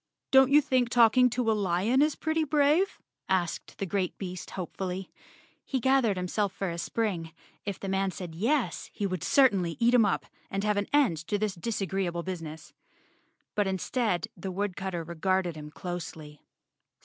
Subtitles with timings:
[0.31, 2.97] "Don't you think talking to a lion is pretty brave?"
[3.29, 5.11] asked the great beast hopefully.
[5.63, 7.31] He gathered himself for a spring.
[7.65, 11.17] If the man said yes, he would certainly eat him up and have an end
[11.27, 12.73] to this disagreeable busi¬ ness.
[13.53, 16.41] But instead, the woodcutter regarded him closely.